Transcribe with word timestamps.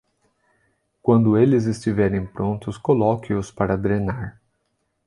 Quando 0.99 1.37
eles 1.37 1.65
estiverem 1.67 2.25
prontos, 2.25 2.75
coloque-os 2.75 3.51
para 3.51 3.77
drenar. 3.77 4.41